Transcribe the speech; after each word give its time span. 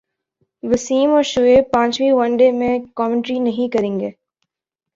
وسیم 0.63 1.09
اور 1.11 1.23
شعیب 1.23 1.63
پانچویں 1.73 2.11
one 2.11 2.37
day 2.37 2.51
میں 2.51 2.77
کمنٹری 2.95 3.39
نہیں 3.39 3.73
کریں 3.73 3.99
گے 3.99 4.09